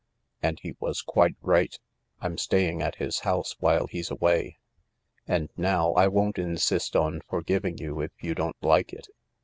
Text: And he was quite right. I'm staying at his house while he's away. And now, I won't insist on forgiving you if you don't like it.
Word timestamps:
And 0.41 0.59
he 0.59 0.75
was 0.79 1.03
quite 1.03 1.35
right. 1.43 1.79
I'm 2.21 2.35
staying 2.39 2.81
at 2.81 2.95
his 2.95 3.19
house 3.19 3.55
while 3.59 3.85
he's 3.85 4.09
away. 4.09 4.57
And 5.27 5.51
now, 5.55 5.93
I 5.93 6.07
won't 6.07 6.39
insist 6.39 6.95
on 6.95 7.21
forgiving 7.29 7.77
you 7.77 7.99
if 8.01 8.13
you 8.19 8.33
don't 8.33 8.57
like 8.63 8.93
it. 8.93 9.09